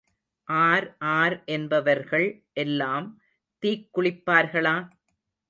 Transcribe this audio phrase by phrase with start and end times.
[0.47, 2.25] R ஆர் என்பவர்கள்
[2.53, 3.07] எல்லாம்
[3.63, 4.75] தீக் குளிப்பார்களா?